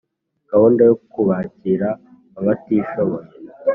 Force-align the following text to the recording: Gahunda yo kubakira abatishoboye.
Gahunda 0.51 0.81
yo 0.89 0.95
kubakira 1.11 1.89
abatishoboye. 2.39 3.31